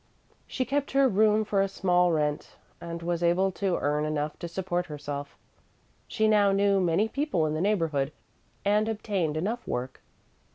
[0.47, 4.47] She kept her room for a small rent, and was able to earn enough to
[4.47, 5.37] support herself.
[6.07, 8.11] She now knew many people in the neighborhood,
[8.65, 10.01] and obtained enough work.